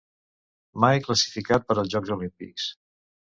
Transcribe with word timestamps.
Mai 0.85 1.01
classificat 1.07 1.67
per 1.67 1.77
als 1.83 1.93
Jocs 1.97 2.15
Olímpics. 2.17 2.67